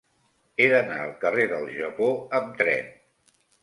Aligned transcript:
He 0.63 0.69
d'anar 0.71 0.97
al 1.03 1.13
carrer 1.25 1.47
del 1.53 1.71
Japó 1.77 2.11
amb 2.43 2.61
tren. 2.65 2.95